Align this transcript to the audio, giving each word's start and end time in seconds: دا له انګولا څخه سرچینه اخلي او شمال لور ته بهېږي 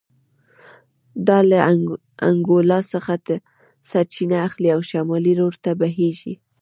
دا 1.27 1.39
له 1.49 1.57
انګولا 2.29 2.79
څخه 2.91 3.13
سرچینه 3.89 4.37
اخلي 4.47 4.69
او 4.75 4.81
شمال 4.89 5.25
لور 5.39 5.53
ته 5.63 5.71
بهېږي 5.81 6.33